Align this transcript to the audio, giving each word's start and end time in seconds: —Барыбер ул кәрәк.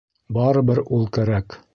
—Барыбер 0.37 0.81
ул 0.97 1.05
кәрәк. 1.19 1.59